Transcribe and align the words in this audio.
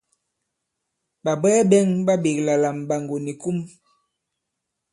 Ɓàbwɛɛ 1.23 1.59
bɛ̄ŋ 1.69 1.87
ɓa 2.05 2.13
ɓēkla 2.23 2.53
la 2.61 2.69
Mɓàŋgò 2.77 3.15
ni 3.25 3.33
Kum. 3.41 3.57